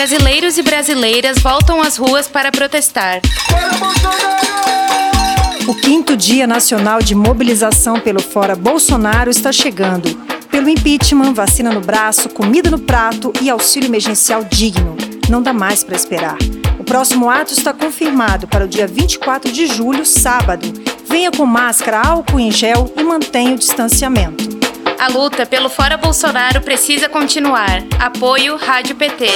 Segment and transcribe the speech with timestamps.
[0.00, 3.20] Brasileiros e brasileiras voltam às ruas para protestar.
[5.68, 10.08] O quinto Dia Nacional de Mobilização pelo Fora Bolsonaro está chegando.
[10.50, 14.96] Pelo impeachment, vacina no braço, comida no prato e auxílio emergencial digno.
[15.28, 16.38] Não dá mais para esperar.
[16.78, 20.66] O próximo ato está confirmado para o dia 24 de julho, sábado.
[21.10, 24.48] Venha com máscara, álcool em gel e mantenha o distanciamento.
[24.98, 27.84] A luta pelo Fora Bolsonaro precisa continuar.
[27.98, 29.26] Apoio Rádio PT.